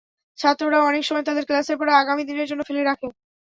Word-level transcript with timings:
ছাত্ররাও 0.37 0.87
অনেক 0.89 1.03
সময় 1.05 1.25
তাদের 1.25 1.47
ক্লাসের 1.47 1.79
পড়া 1.79 1.93
আগামী 1.97 2.23
দিনের 2.25 2.49
জন্য 2.49 2.61
ফেলে 2.67 2.81
রাখে। 2.83 3.07